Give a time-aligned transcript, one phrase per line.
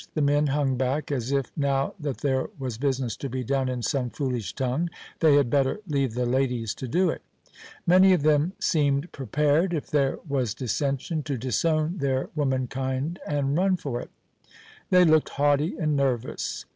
[0.15, 3.83] The men hung back, as if, now that there was business to be done in
[3.83, 4.89] some foolish tongue,
[5.19, 7.21] they had better leave the ladies to do it.
[7.85, 13.77] Many of them seemed prepared, if there was dissension, to disown their womankind and run
[13.77, 14.09] for it.
[14.89, 16.65] They looked haughty and nervous.